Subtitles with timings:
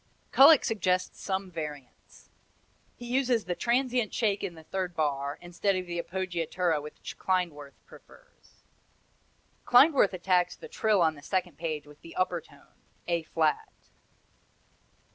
[0.31, 2.31] Kullak suggests some variants.
[2.97, 7.85] He uses the transient shake in the third bar, instead of the appoggiatura which Klindworth
[7.85, 8.63] prefers.
[9.67, 13.71] Klindworth attacks the trill on the second page with the upper tone A flat.